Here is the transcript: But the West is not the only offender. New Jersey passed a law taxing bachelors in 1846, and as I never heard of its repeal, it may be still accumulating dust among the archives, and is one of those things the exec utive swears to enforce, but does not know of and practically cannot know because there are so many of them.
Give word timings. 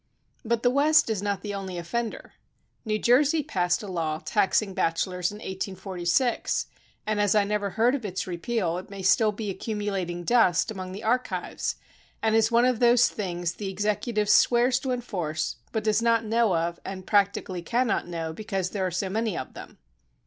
But 0.43 0.63
the 0.63 0.71
West 0.71 1.11
is 1.11 1.21
not 1.21 1.43
the 1.43 1.53
only 1.53 1.77
offender. 1.77 2.33
New 2.85 2.97
Jersey 2.97 3.43
passed 3.43 3.83
a 3.83 3.87
law 3.87 4.17
taxing 4.17 4.73
bachelors 4.73 5.31
in 5.31 5.35
1846, 5.35 6.65
and 7.05 7.21
as 7.21 7.35
I 7.35 7.43
never 7.43 7.69
heard 7.69 7.93
of 7.93 8.03
its 8.03 8.25
repeal, 8.25 8.79
it 8.79 8.89
may 8.89 8.97
be 9.01 9.03
still 9.03 9.29
accumulating 9.37 10.23
dust 10.23 10.71
among 10.71 10.91
the 10.93 11.03
archives, 11.03 11.75
and 12.19 12.35
is 12.35 12.51
one 12.51 12.65
of 12.65 12.79
those 12.79 13.09
things 13.09 13.51
the 13.53 13.69
exec 13.69 14.01
utive 14.05 14.27
swears 14.27 14.79
to 14.79 14.89
enforce, 14.91 15.57
but 15.71 15.83
does 15.83 16.01
not 16.01 16.25
know 16.25 16.55
of 16.57 16.79
and 16.83 17.05
practically 17.05 17.61
cannot 17.61 18.07
know 18.07 18.33
because 18.33 18.71
there 18.71 18.87
are 18.87 18.89
so 18.89 19.07
many 19.07 19.37
of 19.37 19.53
them. 19.53 19.77